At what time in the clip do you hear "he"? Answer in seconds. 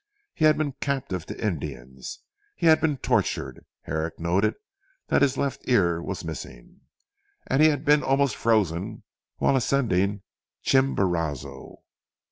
0.33-0.45, 2.55-2.65, 7.61-7.69